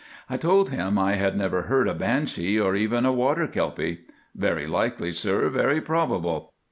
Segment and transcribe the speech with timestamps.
[0.27, 3.99] I told him I had never heard a banshee or seen a water kelpie.
[4.35, 6.53] "Very likely, sir, very probable.